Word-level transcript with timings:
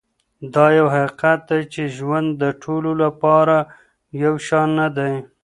دا 0.53 0.65
یو 0.77 0.87
حقیقت 0.95 1.39
دی 1.49 1.61
چې 1.73 1.81
ژوند 1.97 2.29
د 2.41 2.43
ټولو 2.63 2.91
لپاره 3.03 3.55
یو 4.23 4.33
شان 4.47 4.69
نه 4.79 4.87
دی. 4.97 5.13